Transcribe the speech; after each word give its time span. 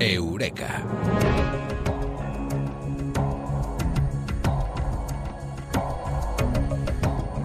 Eureka. 0.00 0.82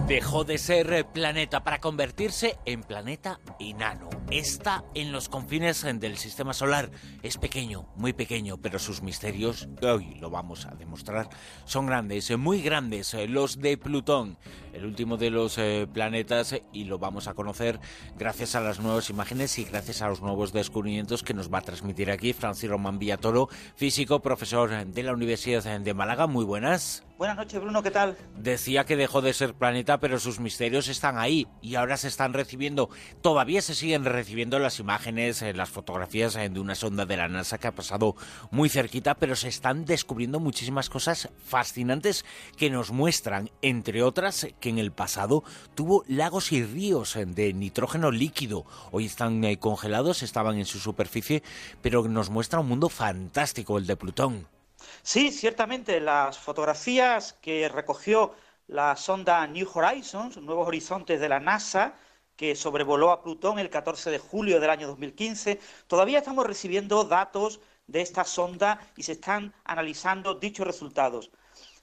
Dejó 0.08 0.44
de 0.44 0.56
ser 0.56 1.04
planeta 1.12 1.62
para 1.62 1.80
convertirse 1.80 2.56
en 2.64 2.82
planeta 2.82 3.40
enano. 3.60 4.08
Está 4.30 4.84
en 4.94 5.12
los 5.12 5.28
confines 5.28 5.82
del 5.82 6.16
sistema 6.16 6.54
solar. 6.54 6.90
Es 7.22 7.36
pequeño, 7.36 7.88
muy 7.96 8.14
pequeño, 8.14 8.56
pero 8.56 8.78
sus 8.78 9.02
misterios, 9.02 9.68
hoy 9.82 10.14
lo 10.14 10.30
vamos 10.30 10.64
a 10.64 10.74
demostrar, 10.74 11.28
son 11.66 11.86
grandes, 11.86 12.36
muy 12.38 12.62
grandes. 12.62 13.14
Los 13.28 13.60
de 13.60 13.76
Plutón, 13.76 14.38
el 14.76 14.84
último 14.84 15.16
de 15.16 15.30
los 15.30 15.56
eh, 15.58 15.88
planetas, 15.92 16.54
y 16.72 16.84
lo 16.84 16.98
vamos 16.98 17.28
a 17.28 17.34
conocer 17.34 17.80
gracias 18.18 18.54
a 18.54 18.60
las 18.60 18.78
nuevas 18.78 19.08
imágenes 19.08 19.58
y 19.58 19.64
gracias 19.64 20.02
a 20.02 20.08
los 20.08 20.20
nuevos 20.20 20.52
descubrimientos 20.52 21.22
que 21.22 21.34
nos 21.34 21.52
va 21.52 21.58
a 21.58 21.62
transmitir 21.62 22.10
aquí 22.10 22.32
Francis 22.34 22.68
Román 22.68 22.98
Villatoro, 22.98 23.48
físico, 23.74 24.20
profesor 24.20 24.86
de 24.86 25.02
la 25.02 25.14
Universidad 25.14 25.80
de 25.80 25.94
Málaga. 25.94 26.26
Muy 26.26 26.44
buenas. 26.44 27.06
Buenas 27.18 27.38
noches, 27.38 27.58
Bruno, 27.62 27.82
¿qué 27.82 27.90
tal? 27.90 28.14
Decía 28.36 28.84
que 28.84 28.94
dejó 28.94 29.22
de 29.22 29.32
ser 29.32 29.54
planeta, 29.54 29.98
pero 30.00 30.18
sus 30.18 30.38
misterios 30.38 30.88
están 30.88 31.16
ahí 31.16 31.46
y 31.62 31.76
ahora 31.76 31.96
se 31.96 32.08
están 32.08 32.34
recibiendo, 32.34 32.90
todavía 33.22 33.62
se 33.62 33.74
siguen 33.74 34.04
recibiendo 34.04 34.58
las 34.58 34.80
imágenes, 34.80 35.40
eh, 35.40 35.54
las 35.54 35.70
fotografías 35.70 36.36
eh, 36.36 36.50
de 36.50 36.60
una 36.60 36.74
sonda 36.74 37.06
de 37.06 37.16
la 37.16 37.28
NASA 37.28 37.56
que 37.56 37.68
ha 37.68 37.74
pasado 37.74 38.16
muy 38.50 38.68
cerquita, 38.68 39.14
pero 39.14 39.34
se 39.34 39.48
están 39.48 39.86
descubriendo 39.86 40.40
muchísimas 40.40 40.90
cosas 40.90 41.30
fascinantes 41.42 42.26
que 42.58 42.68
nos 42.68 42.90
muestran, 42.90 43.50
entre 43.62 44.02
otras, 44.02 44.46
que 44.60 44.65
en 44.68 44.78
el 44.78 44.92
pasado 44.92 45.44
tuvo 45.74 46.04
lagos 46.08 46.52
y 46.52 46.64
ríos 46.64 47.16
eh, 47.16 47.26
de 47.26 47.52
nitrógeno 47.52 48.10
líquido. 48.10 48.64
Hoy 48.90 49.06
están 49.06 49.42
congelados, 49.56 50.22
estaban 50.22 50.58
en 50.58 50.66
su 50.66 50.78
superficie, 50.78 51.42
pero 51.82 52.06
nos 52.08 52.30
muestra 52.30 52.60
un 52.60 52.68
mundo 52.68 52.88
fantástico, 52.88 53.78
el 53.78 53.86
de 53.86 53.96
Plutón. 53.96 54.46
Sí, 55.02 55.30
ciertamente, 55.30 56.00
las 56.00 56.38
fotografías 56.38 57.34
que 57.40 57.68
recogió 57.68 58.34
la 58.66 58.96
sonda 58.96 59.46
New 59.46 59.68
Horizons, 59.72 60.36
Nuevos 60.38 60.66
Horizontes 60.66 61.20
de 61.20 61.28
la 61.28 61.40
NASA, 61.40 61.94
que 62.36 62.54
sobrevoló 62.54 63.10
a 63.10 63.22
Plutón 63.22 63.58
el 63.58 63.70
14 63.70 64.10
de 64.10 64.18
julio 64.18 64.60
del 64.60 64.70
año 64.70 64.88
2015, 64.88 65.60
todavía 65.86 66.18
estamos 66.18 66.46
recibiendo 66.46 67.04
datos 67.04 67.60
de 67.86 68.02
esta 68.02 68.24
sonda 68.24 68.80
y 68.96 69.04
se 69.04 69.12
están 69.12 69.54
analizando 69.64 70.34
dichos 70.34 70.66
resultados. 70.66 71.30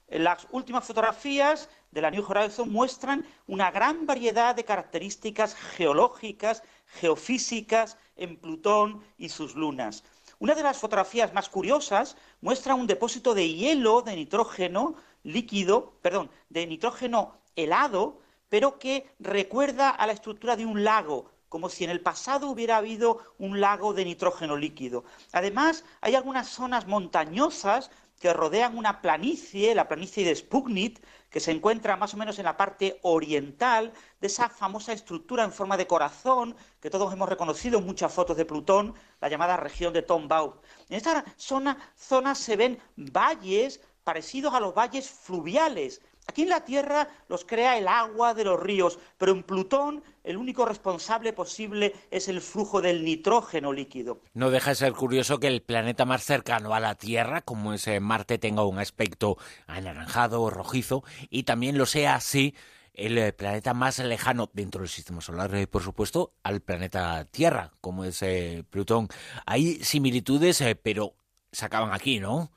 Las 0.08 0.46
últimas 0.52 0.84
fotografías 0.84 1.68
de 1.94 2.02
la 2.02 2.10
New 2.10 2.24
Horizons 2.28 2.70
muestran 2.70 3.24
una 3.46 3.70
gran 3.70 4.04
variedad 4.04 4.54
de 4.54 4.64
características 4.64 5.54
geológicas, 5.54 6.62
geofísicas 6.86 7.96
en 8.16 8.36
Plutón 8.36 9.02
y 9.16 9.28
sus 9.28 9.54
lunas. 9.54 10.02
Una 10.40 10.56
de 10.56 10.64
las 10.64 10.76
fotografías 10.76 11.32
más 11.32 11.48
curiosas 11.48 12.16
muestra 12.40 12.74
un 12.74 12.88
depósito 12.88 13.32
de 13.32 13.48
hielo 13.48 14.02
de 14.02 14.16
nitrógeno 14.16 14.96
líquido, 15.22 15.94
perdón, 16.02 16.30
de 16.48 16.66
nitrógeno 16.66 17.38
helado, 17.54 18.18
pero 18.48 18.78
que 18.80 19.08
recuerda 19.20 19.88
a 19.90 20.06
la 20.06 20.12
estructura 20.12 20.56
de 20.56 20.66
un 20.66 20.82
lago, 20.82 21.30
como 21.48 21.68
si 21.68 21.84
en 21.84 21.90
el 21.90 22.00
pasado 22.00 22.50
hubiera 22.50 22.76
habido 22.76 23.20
un 23.38 23.60
lago 23.60 23.94
de 23.94 24.04
nitrógeno 24.04 24.56
líquido. 24.56 25.04
Además, 25.32 25.84
hay 26.00 26.16
algunas 26.16 26.48
zonas 26.48 26.88
montañosas 26.88 27.90
que 28.24 28.32
rodean 28.32 28.78
una 28.78 29.02
planicie, 29.02 29.74
la 29.74 29.86
planicie 29.86 30.24
de 30.24 30.34
Sputnik, 30.34 31.04
que 31.28 31.40
se 31.40 31.50
encuentra 31.50 31.98
más 31.98 32.14
o 32.14 32.16
menos 32.16 32.38
en 32.38 32.46
la 32.46 32.56
parte 32.56 32.98
oriental 33.02 33.92
de 34.18 34.28
esa 34.28 34.48
famosa 34.48 34.94
estructura 34.94 35.44
en 35.44 35.52
forma 35.52 35.76
de 35.76 35.86
corazón 35.86 36.56
que 36.80 36.88
todos 36.88 37.12
hemos 37.12 37.28
reconocido 37.28 37.78
en 37.78 37.84
muchas 37.84 38.10
fotos 38.10 38.38
de 38.38 38.46
Plutón, 38.46 38.94
la 39.20 39.28
llamada 39.28 39.58
región 39.58 39.92
de 39.92 40.00
Tombaugh. 40.00 40.62
En 40.88 40.96
esta 40.96 41.22
zona, 41.36 41.76
zona 41.98 42.34
se 42.34 42.56
ven 42.56 42.80
valles 42.96 43.82
parecidos 44.04 44.54
a 44.54 44.60
los 44.60 44.74
valles 44.74 45.08
fluviales. 45.08 46.00
Aquí 46.26 46.42
en 46.42 46.48
la 46.48 46.64
Tierra 46.64 47.08
los 47.28 47.44
crea 47.44 47.76
el 47.76 47.86
agua 47.86 48.32
de 48.32 48.44
los 48.44 48.58
ríos, 48.58 48.98
pero 49.18 49.32
en 49.32 49.42
Plutón 49.42 50.02
el 50.22 50.38
único 50.38 50.64
responsable 50.64 51.34
posible 51.34 51.94
es 52.10 52.28
el 52.28 52.40
flujo 52.40 52.80
del 52.80 53.04
nitrógeno 53.04 53.72
líquido. 53.72 54.22
No 54.32 54.50
deja 54.50 54.70
de 54.70 54.76
ser 54.76 54.92
curioso 54.94 55.38
que 55.38 55.48
el 55.48 55.62
planeta 55.62 56.06
más 56.06 56.24
cercano 56.24 56.74
a 56.74 56.80
la 56.80 56.94
Tierra, 56.94 57.42
como 57.42 57.74
es 57.74 57.86
eh, 57.88 58.00
Marte, 58.00 58.38
tenga 58.38 58.64
un 58.64 58.78
aspecto 58.78 59.36
anaranjado 59.66 60.40
o 60.42 60.50
rojizo, 60.50 61.04
y 61.28 61.42
también 61.42 61.76
lo 61.76 61.84
sea 61.84 62.14
así 62.14 62.54
el 62.94 63.18
eh, 63.18 63.32
planeta 63.34 63.74
más 63.74 63.98
lejano 63.98 64.48
dentro 64.54 64.80
del 64.80 64.88
sistema 64.88 65.20
solar, 65.20 65.54
eh, 65.54 65.66
por 65.66 65.82
supuesto, 65.82 66.32
al 66.42 66.62
planeta 66.62 67.26
Tierra, 67.26 67.72
como 67.82 68.04
es 68.04 68.24
Plutón. 68.70 69.08
Hay 69.44 69.84
similitudes, 69.84 70.64
pero 70.82 71.16
se 71.52 71.66
acaban 71.66 71.92
aquí, 71.92 72.18
¿no? 72.18 72.50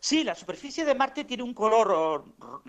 Sí, 0.00 0.24
la 0.24 0.34
superficie 0.34 0.84
de 0.84 0.94
Marte 0.94 1.24
tiene 1.24 1.42
un 1.42 1.54
color 1.54 2.24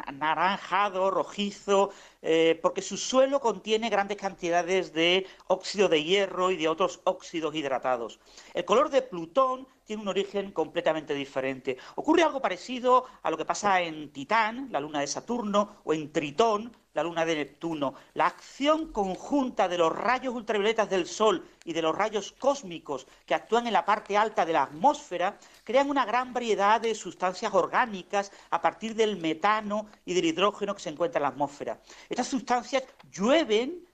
anaranjado, 0.05 1.11
rojizo, 1.11 1.91
eh, 2.21 2.59
porque 2.61 2.81
su 2.81 2.97
suelo 2.97 3.39
contiene 3.39 3.89
grandes 3.89 4.17
cantidades 4.17 4.93
de 4.93 5.27
óxido 5.47 5.89
de 5.89 6.03
hierro 6.03 6.51
y 6.51 6.57
de 6.57 6.67
otros 6.67 7.01
óxidos 7.03 7.55
hidratados. 7.55 8.19
El 8.53 8.65
color 8.65 8.89
de 8.89 9.01
Plutón 9.01 9.67
tiene 9.89 10.03
un 10.03 10.07
origen 10.07 10.51
completamente 10.51 11.15
diferente. 11.15 11.75
Ocurre 11.95 12.21
algo 12.21 12.39
parecido 12.39 13.05
a 13.23 13.31
lo 13.31 13.37
que 13.37 13.43
pasa 13.43 13.81
en 13.81 14.11
Titán, 14.13 14.67
la 14.69 14.79
luna 14.79 14.99
de 14.99 15.07
Saturno, 15.07 15.77
o 15.83 15.95
en 15.95 16.11
Tritón, 16.11 16.71
la 16.93 17.01
luna 17.01 17.25
de 17.25 17.37
Neptuno. 17.37 17.95
La 18.13 18.27
acción 18.27 18.91
conjunta 18.91 19.67
de 19.67 19.79
los 19.79 19.91
rayos 19.91 20.35
ultravioletas 20.35 20.91
del 20.91 21.07
Sol 21.07 21.43
y 21.65 21.73
de 21.73 21.81
los 21.81 21.95
rayos 21.95 22.35
cósmicos 22.37 23.07
que 23.25 23.33
actúan 23.33 23.65
en 23.65 23.73
la 23.73 23.83
parte 23.83 24.15
alta 24.15 24.45
de 24.45 24.53
la 24.53 24.61
atmósfera 24.61 25.39
crean 25.63 25.89
una 25.89 26.05
gran 26.05 26.33
variedad 26.33 26.79
de 26.79 26.93
sustancias 26.93 27.51
orgánicas 27.51 28.31
a 28.51 28.61
partir 28.61 28.93
del 28.93 29.17
metano 29.17 29.87
y 30.05 30.13
del 30.13 30.25
hidrógeno 30.25 30.75
que 30.75 30.83
se 30.83 30.89
encuentra 30.89 31.17
en 31.17 31.23
la 31.23 31.29
atmósfera. 31.29 31.81
Estas 32.07 32.27
sustancias 32.27 32.83
llueven 33.11 33.88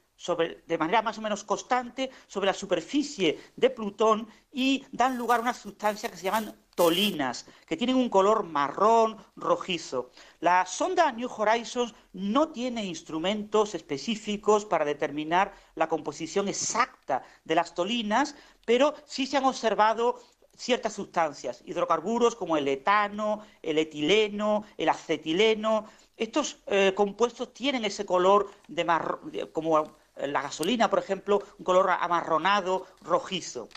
de 0.68 0.78
manera 0.78 1.02
más 1.02 1.18
o 1.18 1.22
menos 1.22 1.44
constante 1.44 2.09
sobre 2.28 2.48
la 2.48 2.53
superficie 2.53 3.40
de 3.56 3.70
Plutón 3.70 4.28
y 4.52 4.86
dan 4.92 5.18
lugar 5.18 5.40
a 5.40 5.44
unas 5.44 5.58
sustancias 5.58 6.12
que 6.12 6.18
se 6.18 6.24
llaman 6.24 6.56
tolinas, 6.76 7.46
que 7.66 7.78
tienen 7.78 7.96
un 7.96 8.09
color 8.09 8.44
marrón 8.44 9.18
rojizo. 9.36 10.12
La 10.40 10.66
sonda 10.66 11.12
New 11.12 11.30
Horizons 11.30 11.94
no 12.14 12.50
tiene 12.50 12.86
instrumentos 12.86 13.76
específicos 13.76 14.66
para 14.66 14.86
determinar 14.86 15.53
la 15.76 15.88
composición 15.88 16.47
exacta 16.47 17.24
de 17.44 17.56
las 17.56 17.74
tolinas, 17.74 18.36
pero 18.66 18.94
sí 19.06 19.26
se 19.26 19.38
han 19.38 19.46
observado 19.46 20.20
ciertas 20.56 20.94
sustancias, 20.94 21.62
hidrocarburos 21.66 22.36
como 22.36 22.58
el 22.58 22.68
etano, 22.68 23.42
el 23.62 23.78
etileno, 23.78 24.64
el 24.78 24.90
acetileno. 24.90 25.86
Estos 26.16 26.59
eh, 26.68 26.94
compuestos 26.96 27.53
tienen 27.53 27.84
ese 27.84 28.06
color 28.06 28.50
de, 28.68 29.50
como 29.52 29.96
la 30.18 30.42
gasolina, 30.42 30.90
por 30.90 31.00
ejemplo, 31.00 31.44
un 31.58 31.66
color 31.66 31.90
amarronado, 31.90 32.88
rojizo. 33.02 33.70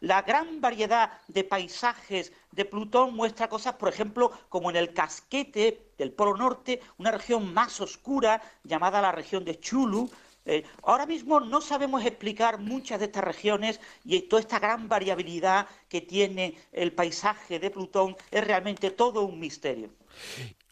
La 0.00 0.22
gran 0.22 0.60
variedad 0.60 1.20
de 1.28 1.44
paisajes 1.44 2.32
de 2.52 2.64
Plutón 2.64 3.14
muestra 3.14 3.48
cosas, 3.48 3.74
por 3.74 3.88
ejemplo, 3.88 4.32
como 4.48 4.70
en 4.70 4.76
el 4.76 4.92
casquete 4.92 5.92
del 5.98 6.12
Polo 6.12 6.36
Norte, 6.36 6.80
una 6.98 7.10
región 7.10 7.52
más 7.52 7.80
oscura 7.80 8.42
llamada 8.64 9.02
la 9.02 9.12
región 9.12 9.44
de 9.44 9.58
Chulu. 9.58 10.10
Eh, 10.46 10.64
ahora 10.82 11.06
mismo 11.06 11.40
no 11.40 11.60
sabemos 11.60 12.04
explicar 12.04 12.58
muchas 12.58 12.98
de 12.98 13.06
estas 13.06 13.24
regiones 13.24 13.80
y 14.04 14.20
toda 14.22 14.40
esta 14.40 14.58
gran 14.58 14.88
variabilidad 14.88 15.68
que 15.88 16.02
tiene 16.02 16.58
el 16.72 16.92
paisaje 16.92 17.58
de 17.58 17.70
Plutón 17.70 18.16
es 18.30 18.44
realmente 18.44 18.90
todo 18.90 19.22
un 19.22 19.40
misterio. 19.40 19.90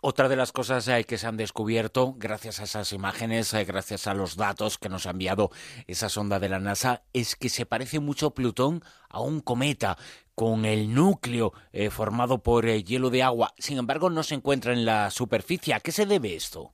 Otra 0.05 0.29
de 0.29 0.35
las 0.35 0.51
cosas 0.51 0.89
eh, 0.89 1.05
que 1.05 1.17
se 1.17 1.29
han 1.29 1.37
descubierto 1.37 2.17
gracias 2.19 2.59
a 2.59 2.65
esas 2.65 2.93
imágenes, 2.93 3.55
eh, 3.55 3.65
gracias 3.65 4.09
a 4.09 4.15
los 4.15 4.35
datos 4.35 4.77
que 4.77 4.89
nos 4.89 5.07
ha 5.07 5.11
enviado 5.11 5.53
esa 5.87 6.09
sonda 6.09 6.41
de 6.41 6.49
la 6.49 6.59
NASA, 6.59 7.05
es 7.13 7.37
que 7.37 7.49
se 7.49 7.67
parece 7.67 8.01
mucho 8.01 8.33
Plutón 8.33 8.83
a 9.09 9.21
un 9.21 9.39
cometa 9.39 9.97
con 10.35 10.65
el 10.65 10.93
núcleo 10.93 11.53
eh, 11.71 11.89
formado 11.89 12.43
por 12.43 12.67
hielo 12.67 13.11
de 13.11 13.23
agua. 13.23 13.55
Sin 13.59 13.79
embargo, 13.79 14.11
no 14.11 14.25
se 14.25 14.35
encuentra 14.35 14.73
en 14.73 14.85
la 14.85 15.09
superficie. 15.13 15.73
¿A 15.73 15.79
qué 15.79 15.93
se 15.93 16.05
debe 16.05 16.35
esto? 16.35 16.73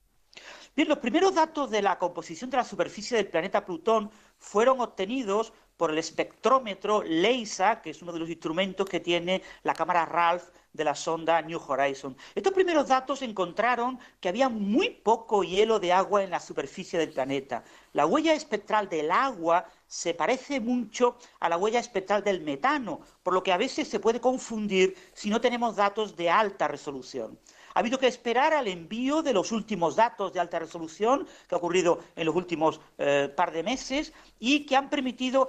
Bien, 0.79 0.89
los 0.89 0.99
primeros 0.99 1.35
datos 1.35 1.71
de 1.71 1.83
la 1.83 1.99
composición 1.99 2.51
de 2.51 2.57
la 2.57 2.63
superficie 2.63 3.17
del 3.17 3.27
planeta 3.27 3.65
Plutón 3.65 4.13
fueron 4.39 4.81
obtenidos 4.81 5.53
por 5.77 5.91
el 5.91 5.99
espectrómetro 5.99 7.03
LEISA, 7.03 7.83
que 7.83 7.91
es 7.91 8.01
uno 8.01 8.13
de 8.13 8.21
los 8.21 8.29
instrumentos 8.29 8.89
que 8.89 9.01
tiene 9.01 9.43
la 9.65 9.75
cámara 9.75 10.05
RALPH 10.05 10.45
de 10.73 10.85
la 10.85 10.95
sonda 10.95 11.43
New 11.43 11.61
Horizons. 11.67 12.17
Estos 12.33 12.53
primeros 12.53 12.87
datos 12.87 13.23
encontraron 13.23 13.99
que 14.21 14.29
había 14.29 14.49
muy 14.49 14.91
poco 14.91 15.43
hielo 15.43 15.81
de 15.81 15.93
agua 15.93 16.23
en 16.23 16.31
la 16.31 16.39
superficie 16.39 16.97
del 16.97 17.11
planeta. 17.11 17.65
La 17.93 18.07
huella 18.07 18.33
espectral 18.33 18.89
del 18.89 19.11
agua 19.11 19.67
se 19.89 20.15
parece 20.15 20.61
mucho 20.61 21.19
a 21.41 21.49
la 21.49 21.57
huella 21.57 21.81
espectral 21.81 22.23
del 22.23 22.43
metano, 22.43 23.01
por 23.25 23.35
lo 23.35 23.43
que 23.43 23.51
a 23.51 23.57
veces 23.57 23.89
se 23.89 23.99
puede 23.99 24.21
confundir 24.21 24.97
si 25.13 25.29
no 25.29 25.41
tenemos 25.41 25.75
datos 25.75 26.15
de 26.15 26.31
alta 26.31 26.69
resolución. 26.69 27.37
Ha 27.75 27.81
habido 27.81 27.99
que 27.99 28.06
esperar 28.06 28.53
al 28.55 28.69
envío 28.69 29.23
de 29.23 29.32
los 29.32 29.53
últimos 29.53 29.97
datos 29.97 30.32
de 30.32 30.41
alta 30.41 30.59
resolución 30.59 31.26
que 31.49 31.55
ha 31.55 31.59
ocurrido 31.59 32.00
en 32.17 32.26
los 32.26 32.35
últimos 32.35 32.81
eh, 32.99 33.32
par 33.35 33.53
de 33.53 33.62
meses 33.62 34.12
y 34.38 34.67
que 34.67 34.76
han 34.76 34.91
permitido 34.91 35.49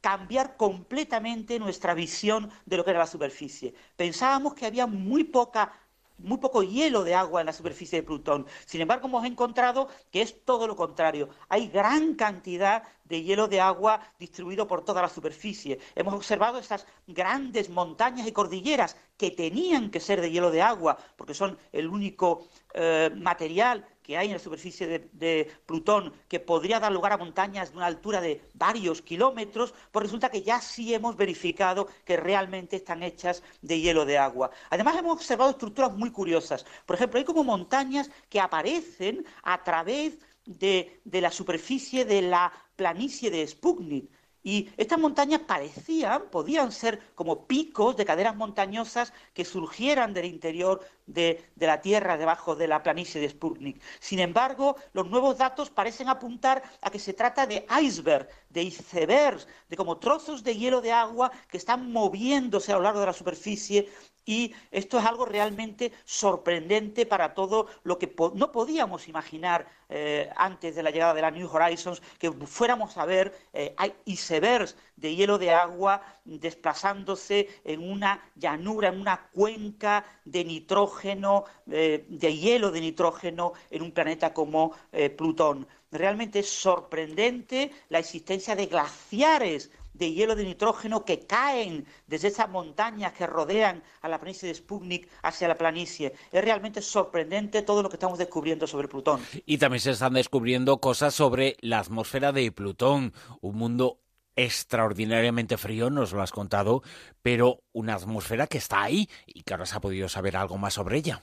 cambiar 0.00 0.56
completamente 0.56 1.58
nuestra 1.58 1.94
visión 1.94 2.50
de 2.66 2.76
lo 2.76 2.84
que 2.84 2.90
era 2.90 3.00
la 3.00 3.06
superficie. 3.06 3.74
Pensábamos 3.96 4.54
que 4.54 4.66
había 4.66 4.86
muy 4.86 5.24
poca 5.24 5.72
muy 6.18 6.38
poco 6.38 6.62
hielo 6.62 7.04
de 7.04 7.14
agua 7.14 7.40
en 7.40 7.46
la 7.46 7.52
superficie 7.52 8.00
de 8.00 8.06
Plutón. 8.06 8.46
Sin 8.66 8.80
embargo, 8.80 9.06
hemos 9.06 9.24
encontrado 9.24 9.88
que 10.10 10.20
es 10.20 10.44
todo 10.44 10.66
lo 10.66 10.76
contrario. 10.76 11.28
Hay 11.48 11.68
gran 11.68 12.14
cantidad 12.14 12.82
de 13.08 13.22
hielo 13.22 13.48
de 13.48 13.60
agua 13.60 14.00
distribuido 14.18 14.66
por 14.66 14.84
toda 14.84 15.02
la 15.02 15.08
superficie. 15.08 15.78
Hemos 15.94 16.14
observado 16.14 16.58
estas 16.58 16.86
grandes 17.06 17.70
montañas 17.70 18.26
y 18.26 18.32
cordilleras 18.32 18.96
que 19.16 19.30
tenían 19.30 19.90
que 19.90 20.00
ser 20.00 20.20
de 20.20 20.30
hielo 20.30 20.50
de 20.50 20.62
agua, 20.62 20.96
porque 21.16 21.34
son 21.34 21.58
el 21.72 21.88
único 21.88 22.48
eh, 22.74 23.10
material 23.16 23.84
que 24.08 24.16
hay 24.16 24.28
en 24.28 24.34
la 24.34 24.38
superficie 24.38 24.86
de, 25.12 25.52
Plutón 25.66 26.14
que 26.28 26.40
podría 26.40 26.80
dar 26.80 26.90
lugar 26.90 27.12
a 27.12 27.18
montañas 27.18 27.70
de 27.70 27.76
una 27.76 27.84
altura 27.84 28.22
de 28.22 28.40
varios 28.54 29.02
kilómetros, 29.02 29.74
pues 29.92 30.04
resulta 30.04 30.30
que 30.30 30.42
ya 30.42 30.62
sí 30.62 30.94
hemos 30.94 31.14
verificado 31.14 31.88
que 32.06 32.16
realmente 32.16 32.76
están 32.76 33.02
hechas 33.02 33.42
de 33.60 33.80
hielo 33.80 34.06
de 34.06 34.16
agua. 34.16 34.50
Además 34.70 34.96
hemos 34.96 35.12
observado 35.12 35.50
estructuras 35.50 35.92
muy 35.92 36.10
curiosas. 36.10 36.64
Por 36.86 36.96
ejemplo, 36.96 37.18
hay 37.18 37.24
como 37.26 37.44
montañas 37.44 38.10
que 38.30 38.40
aparecen 38.40 39.26
a 39.42 39.62
través 39.62 40.16
de, 40.48 41.00
de 41.04 41.20
la 41.20 41.30
superficie 41.30 42.04
de 42.04 42.22
la 42.22 42.52
planicie 42.74 43.30
de 43.30 43.46
Sputnik. 43.46 44.10
Y 44.42 44.70
estas 44.78 44.98
montañas 44.98 45.40
parecían, 45.40 46.30
podían 46.30 46.72
ser 46.72 47.00
como 47.14 47.46
picos 47.46 47.96
de 47.96 48.06
caderas 48.06 48.34
montañosas 48.34 49.12
que 49.34 49.44
surgieran 49.44 50.14
del 50.14 50.24
interior 50.24 50.80
de, 51.06 51.44
la 51.56 51.82
Tierra, 51.82 52.16
debajo 52.16 52.56
de 52.56 52.66
la 52.66 52.82
planicie 52.82 53.20
de 53.20 53.28
Sputnik. 53.28 53.82
Sin 54.00 54.20
embargo, 54.20 54.76
los 54.94 55.10
nuevos 55.10 55.36
datos 55.36 55.68
parecen 55.68 56.08
apuntar 56.08 56.62
a 56.80 56.90
que 56.90 56.98
se 56.98 57.12
trata 57.12 57.46
de 57.46 57.66
iceberg, 57.82 58.28
de 58.48 58.62
icebergs, 58.62 59.46
de 59.68 59.76
como 59.76 59.98
trozos 59.98 60.42
de 60.42 60.56
hielo 60.56 60.80
de 60.80 60.92
agua 60.92 61.30
que 61.50 61.58
están 61.58 61.92
moviéndose 61.92 62.72
a 62.72 62.76
lo 62.76 62.82
largo 62.82 63.00
de 63.00 63.06
la 63.06 63.12
superficie 63.12 63.88
y 64.28 64.54
esto 64.70 64.98
es 64.98 65.06
algo 65.06 65.24
realmente 65.24 65.90
sorprendente 66.04 67.06
para 67.06 67.32
todo 67.32 67.66
lo 67.82 67.98
que 67.98 68.14
no 68.34 68.52
podíamos 68.52 69.08
imaginar 69.08 69.66
eh, 69.88 70.28
antes 70.36 70.76
de 70.76 70.82
la 70.82 70.90
llegada 70.90 71.14
de 71.14 71.22
la 71.22 71.30
New 71.30 71.48
Horizons, 71.50 72.02
que 72.18 72.30
fuéramos 72.30 72.98
a 72.98 73.06
ver 73.06 73.34
eh, 73.54 73.74
icebergs 74.04 74.76
de 74.96 75.14
hielo 75.14 75.38
de 75.38 75.52
agua 75.52 76.02
desplazándose 76.26 77.48
en 77.64 77.90
una 77.90 78.22
llanura, 78.36 78.88
en 78.88 79.00
una 79.00 79.30
cuenca 79.32 80.04
de 80.26 80.44
nitrógeno, 80.44 81.44
eh, 81.70 82.04
de 82.06 82.36
hielo 82.36 82.70
de 82.70 82.82
nitrógeno 82.82 83.54
en 83.70 83.80
un 83.80 83.92
planeta 83.92 84.34
como 84.34 84.74
Plutón. 85.16 85.66
Realmente 85.90 86.40
es 86.40 86.50
sorprendente 86.50 87.70
la 87.88 87.98
existencia 87.98 88.54
de 88.54 88.66
glaciares 88.66 89.70
de 89.98 90.12
hielo 90.12 90.36
de 90.36 90.44
nitrógeno 90.44 91.04
que 91.04 91.26
caen 91.26 91.86
desde 92.06 92.28
esas 92.28 92.48
montañas 92.48 93.12
que 93.12 93.26
rodean 93.26 93.82
a 94.00 94.08
la 94.08 94.18
planicie 94.18 94.48
de 94.48 94.54
Sputnik 94.54 95.08
hacia 95.22 95.48
la 95.48 95.56
planicie. 95.56 96.14
Es 96.32 96.44
realmente 96.44 96.80
sorprendente 96.80 97.62
todo 97.62 97.82
lo 97.82 97.88
que 97.88 97.96
estamos 97.96 98.18
descubriendo 98.18 98.66
sobre 98.66 98.88
Plutón. 98.88 99.20
Y 99.44 99.58
también 99.58 99.80
se 99.80 99.90
están 99.90 100.14
descubriendo 100.14 100.78
cosas 100.78 101.14
sobre 101.14 101.56
la 101.60 101.80
atmósfera 101.80 102.32
de 102.32 102.50
Plutón, 102.52 103.12
un 103.40 103.56
mundo 103.56 103.98
extraordinariamente 104.36 105.56
frío, 105.56 105.90
nos 105.90 106.12
lo 106.12 106.22
has 106.22 106.30
contado, 106.30 106.82
pero 107.22 107.64
una 107.72 107.94
atmósfera 107.94 108.46
que 108.46 108.58
está 108.58 108.82
ahí 108.82 109.08
y 109.26 109.42
que 109.42 109.52
ahora 109.52 109.66
se 109.66 109.76
ha 109.76 109.80
podido 109.80 110.08
saber 110.08 110.36
algo 110.36 110.58
más 110.58 110.74
sobre 110.74 110.98
ella. 110.98 111.22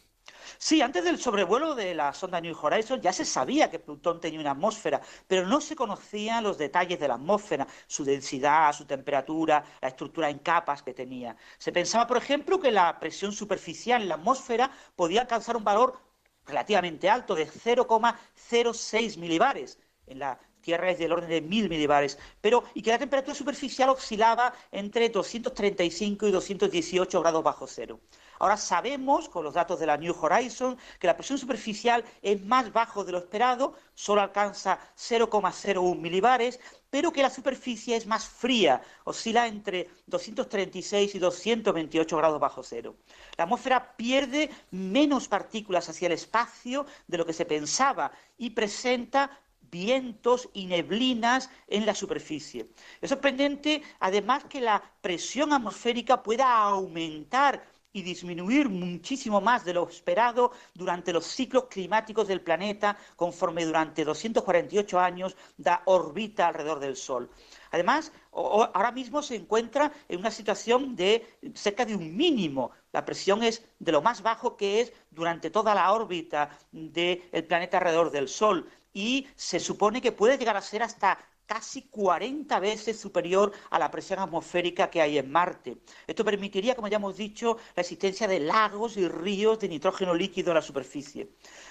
Sí, 0.57 0.81
antes 0.81 1.03
del 1.03 1.18
sobrevuelo 1.19 1.75
de 1.75 1.94
la 1.95 2.13
sonda 2.13 2.42
New 2.42 2.56
Horizons 2.59 3.01
ya 3.01 3.13
se 3.13 3.25
sabía 3.25 3.69
que 3.69 3.80
Plutón 3.80 4.19
tenía 4.19 4.39
una 4.39 4.51
atmósfera, 4.51 5.01
pero 5.27 5.45
no 5.47 5.62
se 5.62 5.75
conocían 5.75 6.44
los 6.44 6.57
detalles 6.57 7.00
de 7.00 7.07
la 7.07 7.15
atmósfera, 7.15 7.68
su 7.88 8.03
densidad, 8.03 8.74
su 8.74 8.86
temperatura, 8.86 9.63
la 9.81 9.88
estructura 9.89 10.30
en 10.30 10.39
capas 10.39 10.83
que 10.83 10.94
tenía. 10.94 11.36
Se 11.57 11.71
pensaba, 11.71 12.07
por 12.07 12.18
ejemplo, 12.18 12.59
que 12.59 12.71
la 12.71 13.00
presión 13.00 13.31
superficial 13.31 14.01
en 14.01 14.09
la 14.09 14.15
atmósfera 14.15 14.71
podía 14.95 15.21
alcanzar 15.21 15.57
un 15.57 15.63
valor 15.63 16.00
relativamente 16.45 17.09
alto 17.09 17.36
de 17.36 17.48
0,06 17.48 19.18
milibares. 19.18 19.80
En 20.07 20.19
la 20.19 20.39
Tierra 20.62 20.89
es 20.89 20.98
del 20.98 21.12
orden 21.12 21.30
de 21.30 21.41
1000 21.41 21.69
milibares, 21.69 22.18
pero 22.41 22.63
y 22.74 22.81
que 22.81 22.89
la 22.89 22.98
temperatura 22.98 23.36
superficial 23.36 23.89
oscilaba 23.89 24.51
entre 24.71 25.09
235 25.09 26.27
y 26.27 26.31
218 26.31 27.21
grados 27.21 27.44
bajo 27.44 27.68
cero. 27.68 28.00
Ahora 28.39 28.57
sabemos, 28.57 29.29
con 29.29 29.43
los 29.43 29.53
datos 29.53 29.79
de 29.79 29.85
la 29.85 29.97
New 29.97 30.15
Horizons, 30.19 30.77
que 30.99 31.07
la 31.07 31.15
presión 31.15 31.37
superficial 31.37 32.03
es 32.21 32.43
más 32.43 32.71
bajo 32.71 33.03
de 33.03 33.11
lo 33.11 33.17
esperado, 33.19 33.73
solo 33.93 34.21
alcanza 34.21 34.79
0,01 34.97 35.97
milibares, 35.99 36.59
pero 36.89 37.11
que 37.11 37.21
la 37.21 37.29
superficie 37.29 37.95
es 37.95 38.07
más 38.07 38.25
fría, 38.25 38.81
oscila 39.03 39.47
entre 39.47 39.89
236 40.07 41.15
y 41.15 41.19
228 41.19 42.17
grados 42.17 42.39
bajo 42.39 42.63
cero. 42.63 42.95
La 43.37 43.43
atmósfera 43.43 43.95
pierde 43.95 44.49
menos 44.71 45.27
partículas 45.27 45.89
hacia 45.89 46.07
el 46.07 46.13
espacio 46.13 46.85
de 47.07 47.17
lo 47.17 47.25
que 47.25 47.33
se 47.33 47.45
pensaba 47.45 48.11
y 48.38 48.51
presenta 48.51 49.29
vientos 49.71 50.49
y 50.53 50.67
neblinas 50.67 51.49
en 51.67 51.85
la 51.85 51.93
superficie. 51.93 52.69
Es 53.01 53.09
sorprendente, 53.09 53.81
además, 53.99 54.45
que 54.45 54.61
la 54.61 54.81
presión 55.01 55.51
atmosférica 55.51 56.23
pueda 56.23 56.61
aumentar 56.61 57.61
y 57.95 58.01
disminuir 58.01 58.68
muchísimo 58.68 59.39
más 59.39 59.63
de 59.63 59.74
lo 59.74 59.88
esperado 59.88 60.51
durante 60.74 61.13
los 61.13 61.25
ciclos 61.25 61.68
climáticos 61.69 62.27
del 62.27 62.42
planeta 62.42 62.97
conforme 63.15 63.63
durante 63.63 64.03
248 64.03 65.00
años 65.00 65.38
da 65.56 65.81
órbita 65.86 66.47
alrededor 66.47 66.81
del 66.81 66.97
Sol. 66.97 67.30
Además, 67.71 68.12
ahora 68.33 68.92
mismo 68.92 69.24
se 69.24 69.36
encuentra 69.36 69.94
en 70.09 70.19
una 70.19 70.30
situación 70.30 70.97
de 70.97 71.25
cerca 71.53 71.86
de 71.86 71.95
un 71.95 72.18
mínimo. 72.18 72.71
La 72.92 73.06
presión 73.06 73.44
es 73.44 73.63
de 73.80 73.94
lo 73.94 74.01
más 74.01 74.21
bajo 74.21 74.57
que 74.57 74.81
es 74.81 74.91
durante 75.09 75.50
toda 75.50 75.74
la 75.74 75.94
órbita 75.94 76.50
del 76.74 77.45
planeta 77.48 77.77
alrededor 77.77 78.12
del 78.12 78.27
Sol 78.27 78.69
y 78.94 79.25
se 79.38 79.62
supone 79.62 80.01
que 80.01 80.12
puede 80.12 80.38
llegar 80.38 80.57
a 80.57 80.62
ser 80.62 80.83
hasta 80.83 81.18
casi 81.45 81.83
40 81.83 82.59
veces 82.59 83.00
superior 83.00 83.51
a 83.69 83.80
la 83.80 83.92
presión 83.92 84.19
atmosférica 84.19 84.89
que 84.89 85.01
hay 85.01 85.18
en 85.18 85.31
Marte. 85.31 85.77
Esto 86.07 86.25
permitiría, 86.25 86.75
como 86.75 86.88
ya 86.88 86.97
hemos 86.97 87.18
dicho, 87.18 87.57
la 87.75 87.81
existencia 87.81 88.27
de 88.27 88.39
lagos 88.39 88.97
y 88.97 89.07
ríos 89.07 89.59
de 89.59 89.69
nitrógeno 89.69 90.13
líquido 90.13 90.51
en 90.51 90.56
la 90.56 90.62
superficie. 90.62 91.30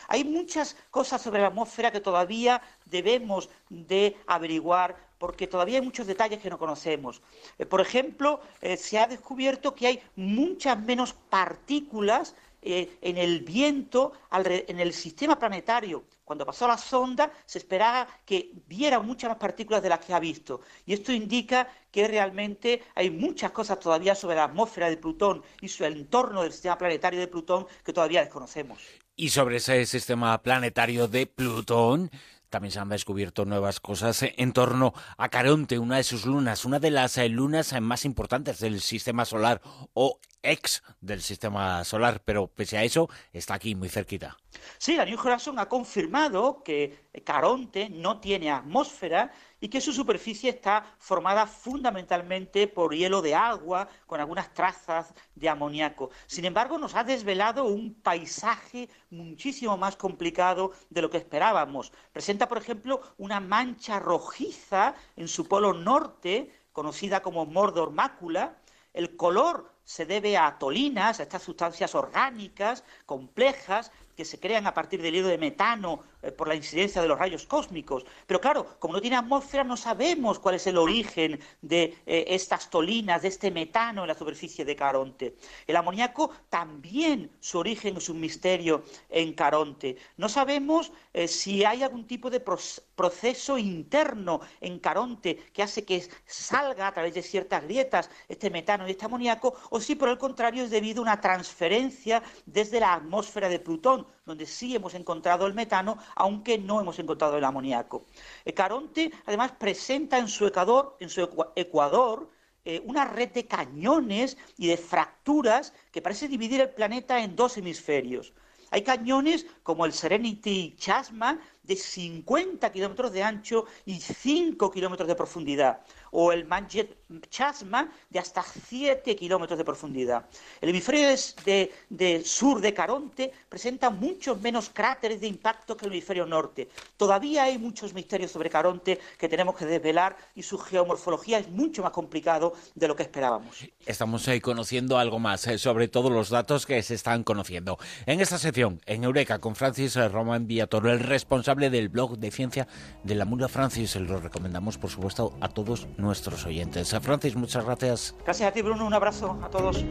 Hay 0.09 0.25
muchas 0.25 0.77
cosas 0.91 1.23
sobre 1.23 1.41
la 1.41 1.49
atmósfera 1.49 1.91
que 1.91 2.01
todavía 2.01 2.63
debemos 2.85 3.49
de 3.69 4.17
averiguar 4.27 4.97
porque 5.19 5.47
todavía 5.47 5.79
hay 5.79 5.85
muchos 5.85 6.07
detalles 6.07 6.41
que 6.41 6.51
no 6.51 6.59
conocemos. 6.59 7.23
Eh, 7.59 7.65
por 7.65 7.81
ejemplo, 7.81 8.41
eh, 8.61 8.77
se 8.77 8.99
ha 8.99 9.07
descubierto 9.07 9.75
que 9.75 9.87
hay 9.87 10.03
muchas 10.17 10.79
menos 10.79 11.15
partículas 11.31 12.35
eh, 12.67 12.99
en 13.03 13.19
el 13.19 13.41
viento, 13.41 14.15
en 14.33 14.81
el 14.81 14.95
sistema 14.95 15.39
planetario. 15.39 16.05
Cuando 16.25 16.47
pasó 16.47 16.67
la 16.67 16.79
sonda, 16.79 17.31
se 17.45 17.59
esperaba 17.59 18.09
que 18.25 18.53
viera 18.67 19.01
muchas 19.01 19.29
más 19.29 19.39
partículas 19.39 19.83
de 19.83 19.91
las 19.91 19.99
que 19.99 20.15
ha 20.15 20.19
visto. 20.19 20.63
Y 20.87 20.95
esto 20.95 21.13
indica 21.13 21.69
que 21.91 22.09
realmente 22.09 22.83
hay 22.95 23.11
muchas 23.11 23.51
cosas 23.51 23.79
todavía 23.79 24.15
sobre 24.15 24.37
la 24.37 24.45
atmósfera 24.45 24.89
de 24.89 24.97
Plutón 24.97 25.43
y 25.61 25.69
su 25.69 25.85
entorno 25.85 26.43
del 26.43 26.53
sistema 26.53 26.79
planetario 26.79 27.21
de 27.21 27.29
Plutón 27.29 27.67
que 27.85 27.93
todavía 27.93 28.23
desconocemos. 28.23 28.81
Y 29.15 29.29
sobre 29.29 29.57
ese 29.57 29.85
sistema 29.85 30.41
planetario 30.43 31.07
de 31.07 31.27
Plutón, 31.27 32.11
también 32.49 32.73
se 32.73 32.79
han 32.79 32.89
descubierto 32.89 33.45
nuevas 33.45 33.81
cosas 33.81 34.23
en 34.23 34.53
torno 34.53 34.95
a 35.19 35.29
Caronte, 35.29 35.79
una 35.79 35.99
de 35.99 36.05
sus 36.05 36.25
lunas, 36.25 36.65
una 36.65 36.79
de 36.79 36.91
las 36.91 37.19
eh, 37.19 37.29
lunas 37.29 37.79
más 37.83 38.07
importantes 38.07 38.61
del 38.61 38.81
sistema 38.81 39.25
solar 39.25 39.61
o 39.93 40.19
ex 40.45 40.83
del 41.01 41.23
sistema 41.23 41.83
solar, 41.85 42.23
pero 42.25 42.47
pese 42.47 42.79
a 42.79 42.85
eso 42.85 43.09
está 43.33 43.55
aquí 43.55 43.75
muy 43.75 43.89
cerquita. 43.89 44.37
Sí, 44.79 44.97
la 44.97 45.05
New 45.05 45.19
Horizons 45.19 45.59
ha 45.59 45.69
confirmado 45.69 46.63
que 46.63 47.09
Caronte 47.25 47.91
no 47.91 48.21
tiene 48.21 48.51
atmósfera 48.51 49.33
y 49.61 49.69
que 49.69 49.81
su 49.81 49.93
superficie 49.93 50.51
está 50.51 50.85
formada 50.99 51.47
fundamentalmente 51.47 52.69
por 52.69 52.95
hielo 52.95 53.23
de 53.23 53.35
agua 53.35 53.89
con 54.07 54.21
algunas 54.21 54.53
trazas 54.53 55.15
de 55.35 55.49
amoníaco. 55.49 56.11
Sin 56.27 56.45
embargo, 56.45 56.79
nos 56.79 56.95
ha 56.95 57.03
desvelado 57.03 57.65
un 57.65 57.95
paisaje 57.95 58.89
muchísimo 59.11 59.77
más 59.77 59.97
complicado 59.97 60.73
de 60.91 61.03
lo 61.03 61.11
que 61.11 61.19
esperábamos. 61.19 61.93
Presenta, 62.13 62.47
por 62.47 62.59
ejemplo, 62.59 63.01
una 63.17 63.41
mancha 63.41 63.99
rojiza 63.99 64.95
en 65.17 65.29
su 65.29 65.49
polo 65.49 65.73
norte, 65.73 66.53
conocida 66.73 67.23
como 67.23 67.47
Mordor 67.47 67.91
Mácula. 67.91 68.59
El 68.95 69.17
color 69.17 69.75
se 69.85 70.07
debe 70.07 70.39
a 70.39 70.57
tolinas, 70.59 71.21
a 71.21 71.25
estas 71.25 71.43
sustancias 71.43 71.95
orgánicas 71.95 72.85
complejas 73.05 73.93
que 74.17 74.25
se 74.25 74.41
crean 74.41 74.67
a 74.67 74.73
partir 74.73 75.03
del 75.03 75.17
hilo 75.17 75.29
de 75.29 75.37
metano 75.37 76.01
por 76.33 76.49
la 76.49 76.55
incidencia 76.55 77.03
de 77.03 77.09
los 77.09 77.19
rayos 77.19 77.47
cósmicos. 77.47 78.05
Pero 78.27 78.41
claro, 78.41 78.77
como 78.79 78.95
no 78.95 79.01
tiene 79.01 79.17
atmósfera, 79.17 79.65
no 79.65 79.77
sabemos 79.77 80.39
cuál 80.39 80.57
es 80.57 80.67
el 80.67 80.79
origen 80.79 81.41
de 81.63 81.97
eh, 82.07 82.25
estas 82.29 82.71
tolinas, 82.71 83.23
de 83.23 83.29
este 83.29 83.51
metano 83.51 84.03
en 84.03 84.09
la 84.09 84.15
superficie 84.15 84.65
de 84.65 84.77
Caronte. 84.77 85.37
El 85.67 85.77
amoníaco 85.77 86.31
también 86.49 87.31
su 87.41 87.59
origen 87.59 87.97
es 87.97 88.09
un 88.09 88.21
misterio 88.21 88.85
en 89.09 89.33
Caronte. 89.33 89.97
No 90.17 90.29
sabemos 90.29 90.93
eh, 91.13 91.29
si 91.29 91.65
hay 91.65 91.83
algún 91.83 92.07
tipo 92.07 92.31
de 92.31 92.41
proceso 92.41 93.59
interno 93.59 94.41
en 94.61 94.79
Caronte 94.79 95.37
que 95.53 95.63
hace 95.63 95.85
que 95.85 96.09
salga 96.27 96.89
a 96.89 96.93
través 96.93 97.15
de 97.15 97.23
ciertas 97.23 97.63
grietas 97.65 98.11
este 98.29 98.51
metano 98.51 98.87
y 98.87 98.93
este 98.93 99.05
amoníaco, 99.05 99.55
o 99.71 99.81
si 99.81 99.95
por 99.95 100.09
el 100.09 100.19
contrario 100.19 100.65
es 100.65 100.71
debido 100.71 101.01
a 101.01 101.03
una 101.03 101.21
transferencia 101.21 102.23
desde 102.47 102.81
la 102.81 102.95
atmósfera 102.95 103.49
de 103.49 103.59
Plutón, 103.59 104.07
donde 104.25 104.47
sí 104.47 104.75
hemos 104.75 104.95
encontrado 104.95 105.47
el 105.47 105.55
metano, 105.55 105.99
aunque 106.17 106.59
no 106.59 106.81
hemos 106.81 106.99
encontrado 106.99 107.37
el 107.37 107.45
amoníaco. 107.45 108.05
El 108.45 108.55
Caronte, 108.55 109.13
además, 109.27 109.53
presenta 109.53 110.19
en 110.19 110.29
su 110.29 110.47
ecuador, 110.47 110.97
en 111.01 111.09
su 111.09 111.29
ecuador 111.57 112.31
eh, 112.65 112.83
una 112.87 113.05
red 113.05 113.31
de 113.33 113.47
cañones 113.47 114.39
y 114.57 114.69
de 114.69 114.77
fracturas 114.77 115.75
que 115.91 116.01
parece 116.01 116.29
dividir 116.29 116.61
el 116.63 116.71
planeta 116.71 117.23
en 117.23 117.37
dos 117.37 117.59
hemisferios. 117.59 118.33
Hay 118.71 118.83
cañones 118.83 119.47
como 119.63 119.85
el 119.85 119.93
Serenity 119.93 120.75
Chasma 120.79 121.39
de 121.65 121.77
50 121.77 122.71
kilómetros 122.71 123.13
de 123.13 123.23
ancho 123.23 123.67
y 123.87 124.01
5 124.01 124.71
kilómetros 124.71 125.09
de 125.09 125.15
profundidad, 125.15 125.81
o 126.11 126.33
el 126.33 126.45
Manjet 126.45 126.97
Chasma 127.29 127.91
de 128.11 128.19
hasta 128.19 128.43
7 128.43 129.17
kilómetros 129.17 129.59
de 129.59 129.65
profundidad. 129.65 130.27
El 130.61 130.71
hemisferio 130.71 131.09
de, 131.09 132.23
sur 132.25 132.61
de 132.61 132.75
Caronte 132.75 133.33
presenta 133.49 133.91
muchos 133.91 134.41
menos 134.41 134.71
cráteres 134.71 135.21
de 135.21 135.27
impacto 135.27 135.77
que 135.77 135.87
el 135.87 135.93
hemisferio 135.93 136.27
norte. 136.27 136.69
Todavía 136.97 137.45
hay 137.45 137.59
muchos 137.59 137.95
misterios 137.95 138.31
sobre 138.31 138.51
Caronte 138.51 139.01
que 139.19 139.29
tenemos 139.29 139.57
que 139.57 139.67
desvelar 139.67 140.17
y 140.35 140.43
su 140.43 140.59
geomorfología 140.59 141.39
es 141.39 141.49
mucho 141.49 141.83
más 141.83 141.93
complicado 141.93 142.55
de 142.75 142.89
lo 142.89 142.97
que 142.97 143.05
esperábamos. 143.05 143.65
Estamos 143.87 144.27
ahí 144.29 144.41
conociendo 144.41 144.99
algo 144.99 145.19
más 145.19 145.47
eh, 145.47 145.59
sobre 145.59 145.89
todos 145.89 146.13
los 146.13 146.31
datos 146.31 146.67
que 146.67 146.83
se 146.83 146.95
están 146.95 147.25
conociendo. 147.25 147.79
En 148.07 148.21
esta 148.21 148.39
sección, 148.39 148.81
en 148.87 149.05
Eureka, 149.05 149.39
con 149.41 149.55
Francis 149.55 149.95
Román 150.11 150.47
Villatoro, 150.47 150.91
el 150.91 151.01
responsable 151.01 151.54
del 151.55 151.89
blog 151.89 152.19
de 152.19 152.31
ciencia 152.31 152.69
de 153.03 153.15
la 153.15 153.25
Mula 153.25 153.49
Francis. 153.49 153.97
Lo 153.97 154.21
recomendamos, 154.21 154.79
por 154.79 154.91
supuesto, 154.91 155.37
a 155.41 155.49
todos 155.49 155.87
nuestros 155.97 156.45
oyentes. 156.47 156.95
A 156.95 157.01
Francis, 157.01 157.37
muchas 157.37 157.65
gracias. 157.65 158.15
Gracias 158.25 158.49
a 158.49 158.53
ti, 158.53 158.63
Bruno. 158.63 158.87
Un 158.87 158.95
abrazo 158.95 159.39
a 159.43 159.49
todos. 159.51 159.85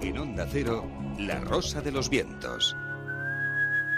En 0.00 0.18
Onda 0.18 0.46
Cero, 0.50 0.84
La 1.18 1.40
Rosa 1.40 1.80
de 1.80 1.92
los 1.92 2.10
Vientos. 2.10 2.76